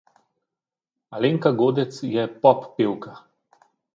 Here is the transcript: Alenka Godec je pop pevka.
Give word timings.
Alenka 1.17 1.51
Godec 1.59 1.93
je 2.15 2.25
pop 2.45 2.65
pevka. 2.79 3.15